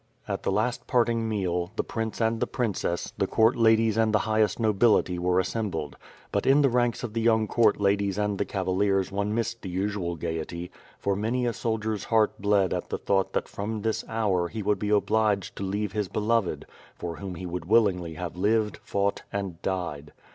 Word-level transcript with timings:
At 0.27 0.41
the 0.41 0.51
last 0.51 0.87
parting 0.87 1.29
meal, 1.29 1.69
the 1.75 1.83
prince 1.83 2.19
and 2.19 2.39
the 2.39 2.47
princess, 2.47 3.13
the 3.19 3.27
court 3.27 3.55
ladies 3.55 3.97
and 3.97 4.11
the 4.15 4.25
highest 4.25 4.59
nobility 4.59 5.19
were 5.19 5.39
assembled; 5.39 5.95
but 6.31 6.47
in 6.47 6.63
the 6.63 6.71
ranks 6.71 7.03
of 7.03 7.13
the 7.13 7.21
young 7.21 7.47
court 7.47 7.79
ladies 7.79 8.17
and 8.17 8.39
the 8.39 8.45
cavaliers 8.45 9.11
one 9.11 9.35
missed 9.35 9.61
the 9.61 9.69
usual 9.69 10.15
gaiety; 10.15 10.71
for 10.97 11.15
many 11.15 11.45
a 11.45 11.53
soldier's 11.53 12.05
heart 12.05 12.41
bled 12.41 12.73
at 12.73 12.89
the 12.89 12.97
thought 12.97 13.33
that 13.33 13.47
from 13.47 13.83
this 13.83 14.03
hour 14.09 14.47
he 14.47 14.63
would 14.63 14.79
be 14.79 14.89
obliged 14.89 15.55
to 15.57 15.63
leave 15.63 15.91
his 15.91 16.07
beloved, 16.07 16.65
for 16.95 17.17
whom 17.17 17.35
he 17.35 17.45
would 17.45 17.65
willingly 17.65 18.15
have 18.15 18.35
lived, 18.35 18.77
fought, 18.77 19.21
and 19.31 19.61
died. 19.61 20.13